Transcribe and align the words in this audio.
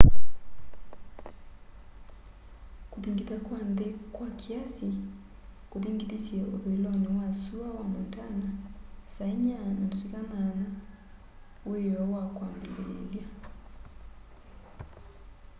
kuthingitha 2.91 3.37
kwa 3.45 3.57
nthi 3.71 3.87
kwa 4.15 4.27
kiasi 4.39 4.89
kuthingithisye 5.71 6.37
uthuiloni 6.55 7.09
wa 7.17 7.27
sua 7.41 7.67
wa 7.77 7.83
montana 7.93 8.47
saa 9.15 9.29
10:08 9.33 10.65
wioo 11.69 12.05
wa 12.13 12.23
kwambiliilya 12.35 13.25